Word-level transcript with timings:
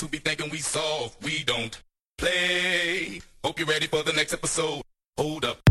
who 0.00 0.08
be 0.08 0.18
thinking 0.18 0.50
we 0.50 0.58
soft, 0.58 1.22
we 1.22 1.44
don't 1.44 1.80
play. 2.18 3.20
Hope 3.44 3.58
you're 3.58 3.68
ready 3.68 3.86
for 3.86 4.02
the 4.02 4.12
next 4.12 4.32
episode. 4.32 4.82
Hold 5.16 5.44
up. 5.44 5.65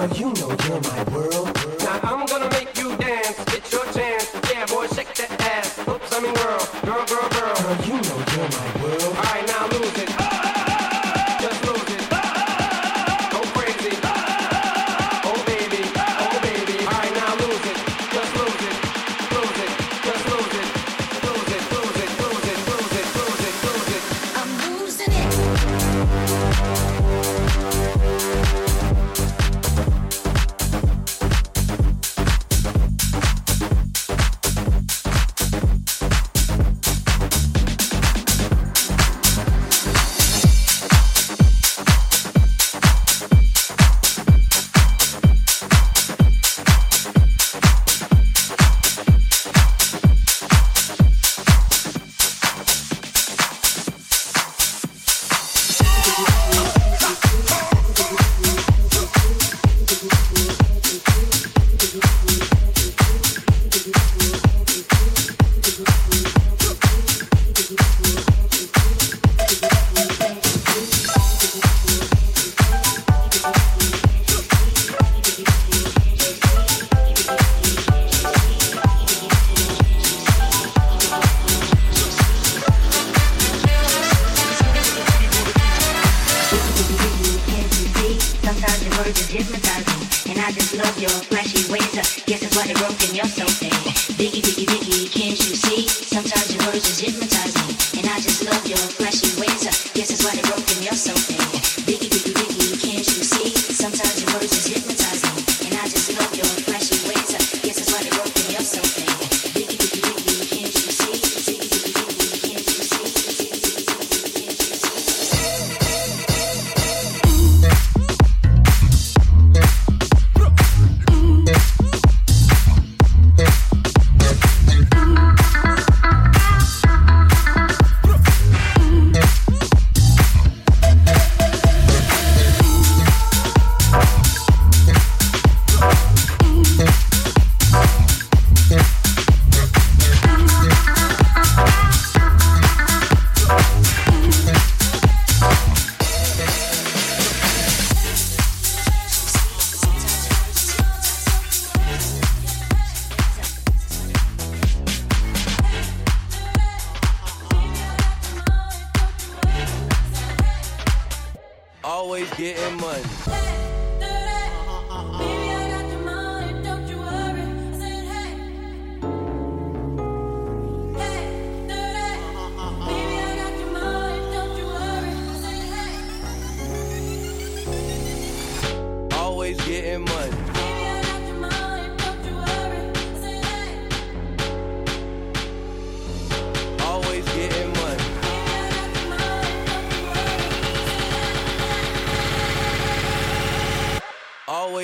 Girl, 0.00 0.08
you 0.16 0.32
know 0.32 0.56
you're 0.66 0.80
my 0.80 1.04
world. 1.12 1.39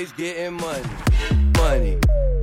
always 0.06 0.12
getting 0.12 0.54
money, 0.54 0.82
money. 1.56 2.35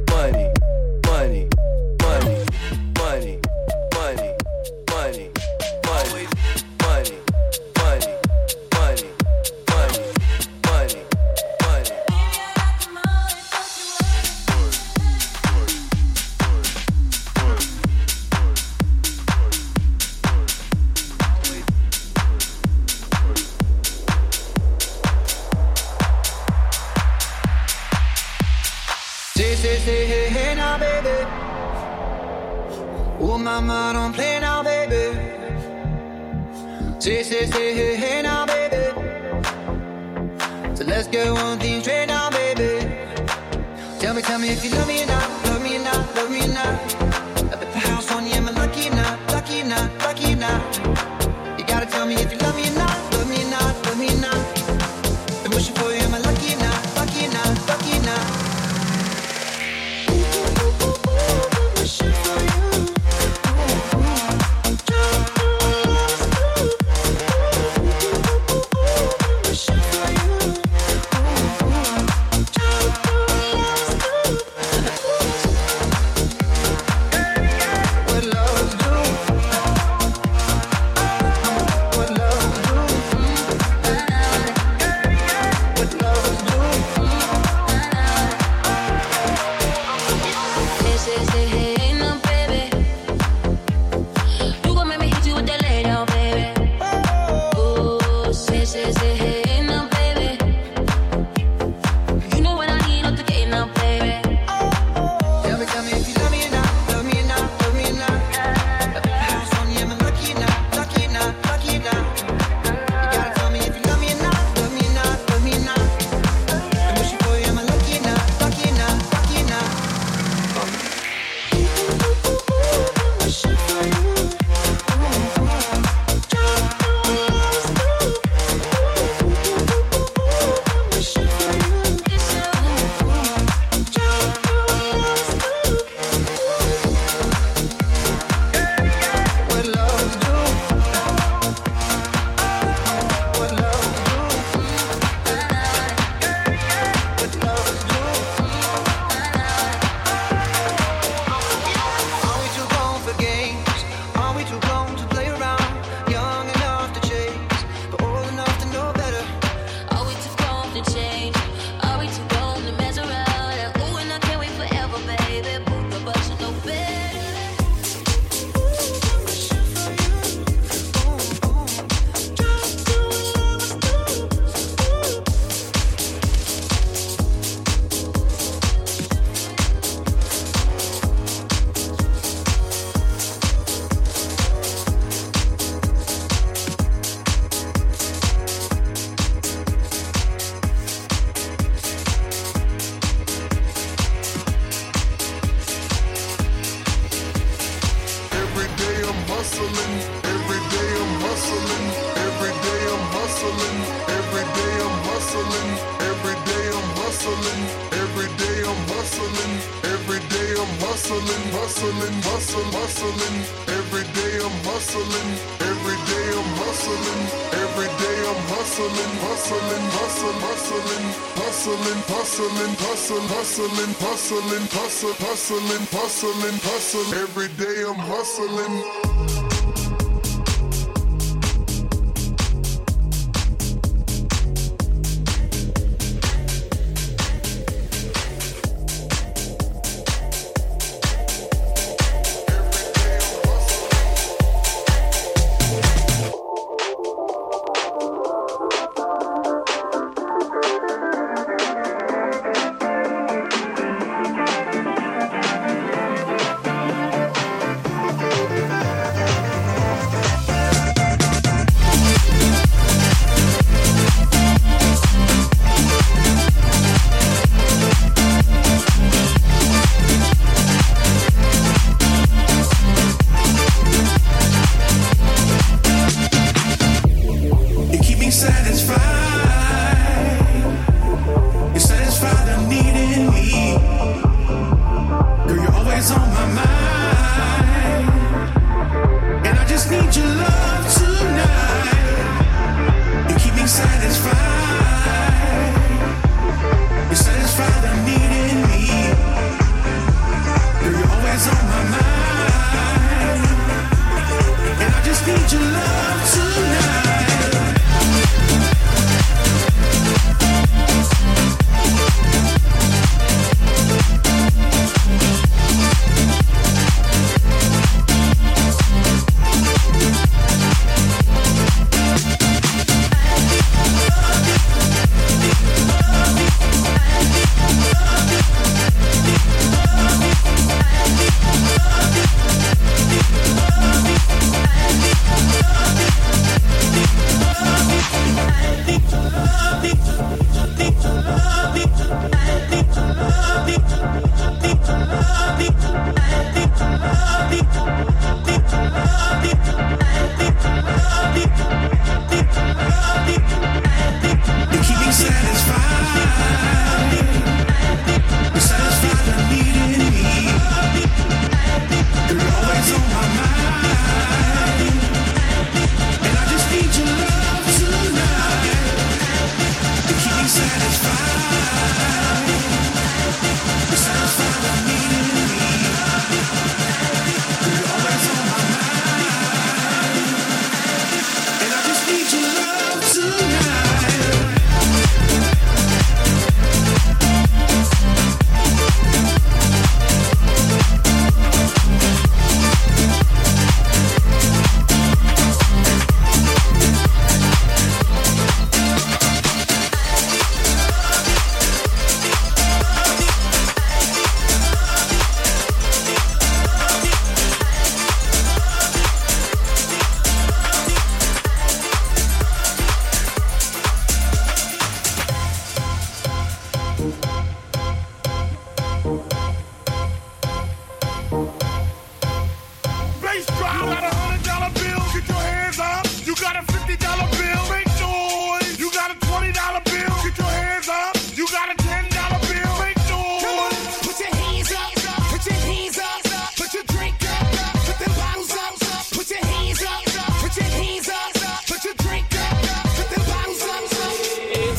hustling, 221.65 222.03
hustling, 222.07 222.75
hustling, 222.75 223.27
hustling, 223.27 223.93
hustling, 223.99 224.67
hustling, 224.67 225.15
hustling, 225.15 225.87
hustling, 225.91 226.59
hustling. 226.59 227.21
Every 227.21 227.47
day 227.55 227.85
I'm 227.87 227.95
hustling. 227.95 229.02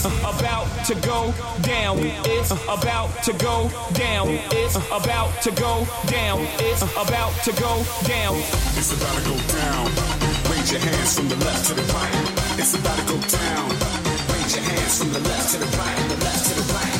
About 0.04 0.66
to 0.86 0.94
go 0.96 1.32
down. 1.62 1.98
It's 2.00 2.50
about 2.50 3.10
to 3.24 3.32
go 3.34 3.70
down. 3.94 4.28
It's 4.52 4.76
about 4.90 5.30
to 5.42 5.50
go 5.52 5.86
down. 6.06 6.40
It's 6.60 6.82
about 6.82 7.32
to 7.44 7.52
go 7.52 7.84
down. 8.06 8.34
It's 8.76 8.92
about 8.92 9.16
to 9.16 9.22
go 9.28 9.38
down. 9.56 9.86
Raise 10.50 10.72
your 10.72 10.80
hands 10.80 11.16
from 11.16 11.28
the 11.28 11.36
left 11.36 11.66
to 11.68 11.74
the 11.74 11.82
right. 11.92 12.58
It's 12.58 12.74
about 12.74 12.98
to 12.98 13.04
go 13.12 13.18
down. 13.28 13.70
Raise 14.32 14.56
your 14.56 14.64
hands 14.64 14.98
from 14.98 15.12
the 15.12 15.20
left 15.20 15.52
to 15.52 15.58
the 15.58 15.66
right. 15.78 16.08
The 16.08 16.24
left 16.24 16.46
to 16.48 16.54
the 16.60 16.72
right. 16.74 16.93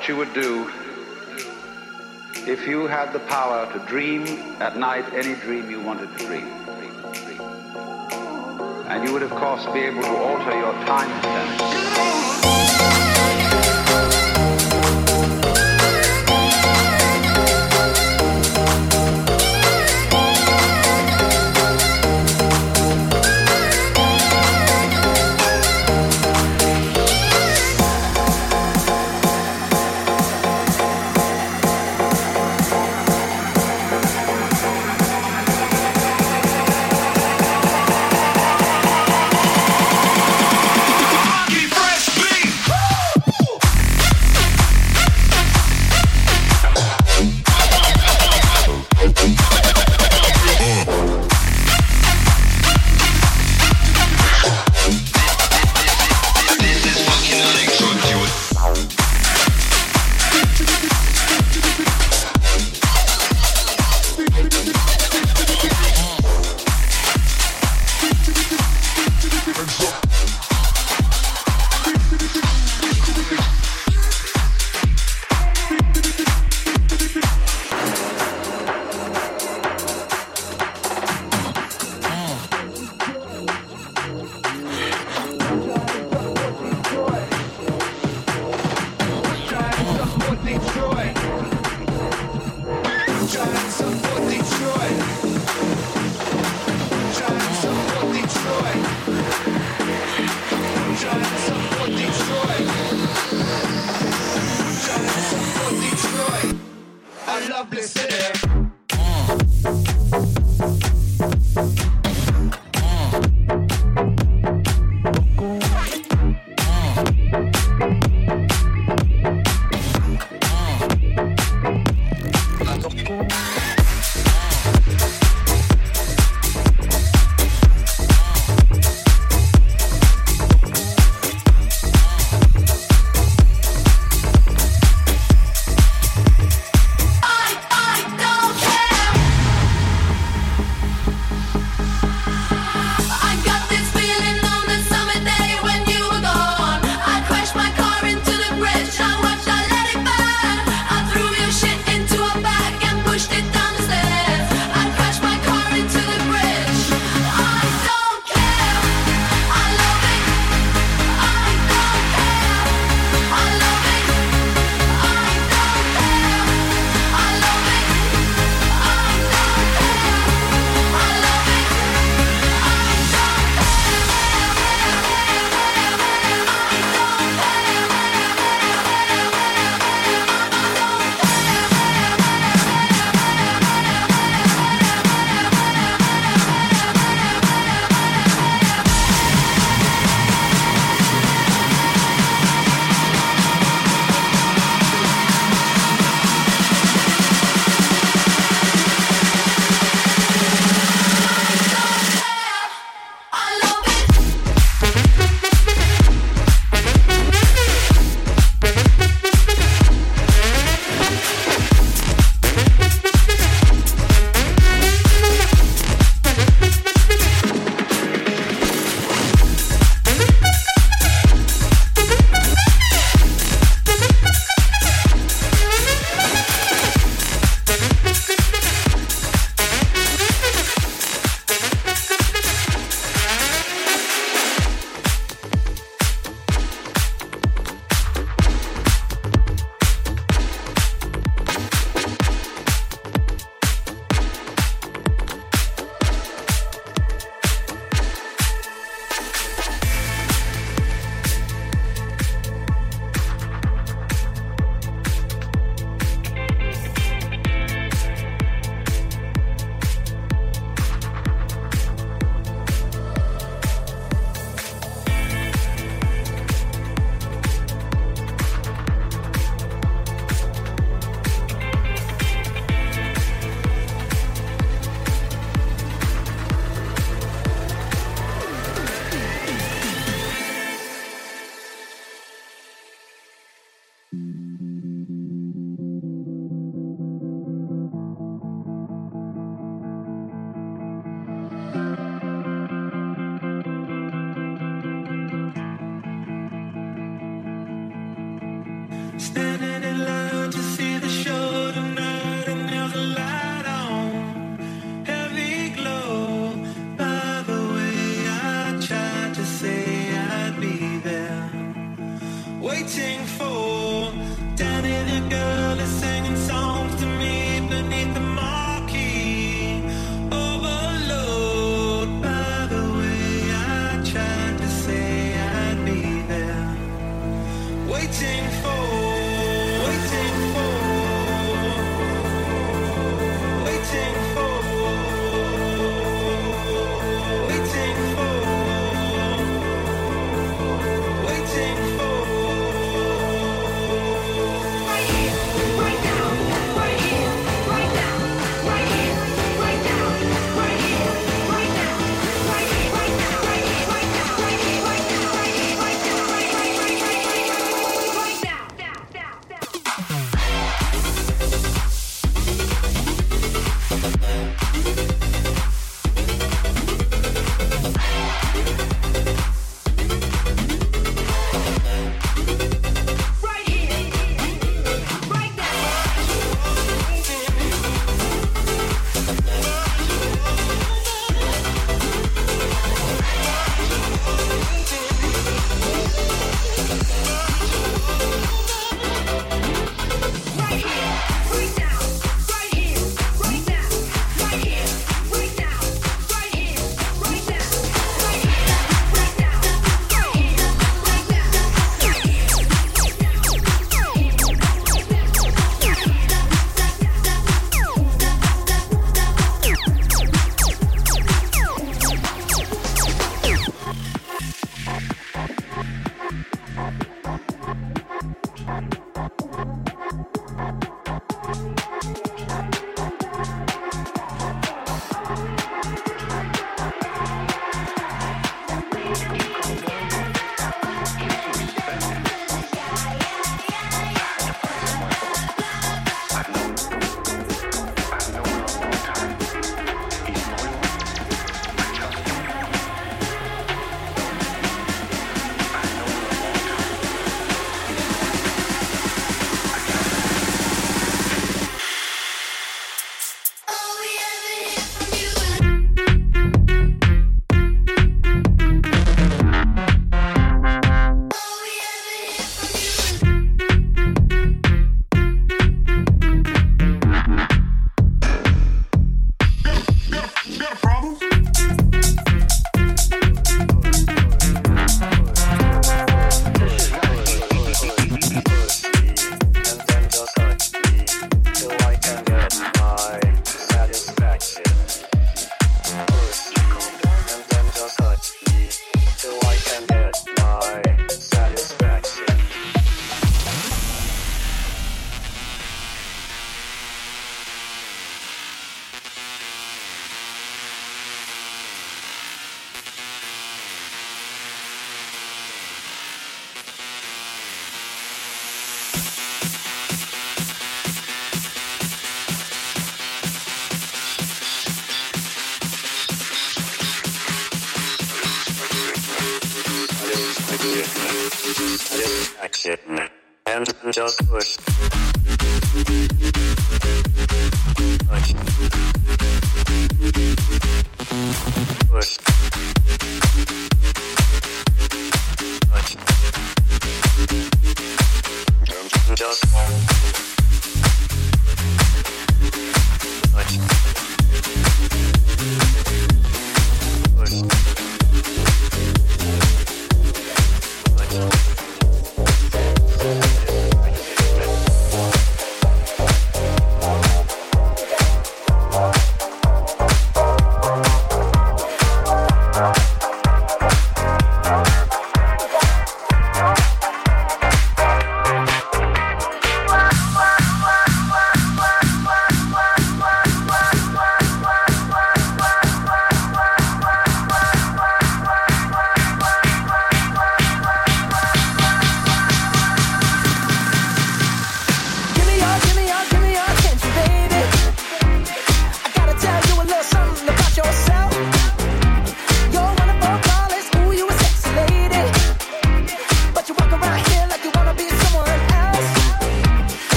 What 0.00 0.08
you 0.08 0.16
would 0.16 0.32
do 0.32 0.66
if 2.50 2.66
you 2.66 2.86
had 2.86 3.12
the 3.12 3.18
power 3.18 3.70
to 3.70 3.78
dream 3.80 4.22
at 4.58 4.78
night 4.78 5.04
any 5.12 5.34
dream 5.42 5.70
you 5.70 5.78
wanted 5.78 6.08
to 6.16 6.24
dream. 6.24 6.46
And 8.88 9.06
you 9.06 9.12
would, 9.12 9.22
of 9.22 9.30
course, 9.30 9.66
be 9.66 9.80
able 9.80 10.00
to 10.00 10.16
alter 10.16 10.58
your 10.58 10.72
time 10.86 11.22
sense. 11.22 11.99